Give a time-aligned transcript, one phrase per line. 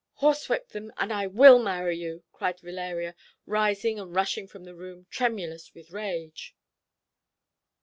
[0.15, 3.13] "Horsewhip them, and I will marry you," cried Valeria,
[3.45, 6.55] rising and rushing from the room, tremulous with rage.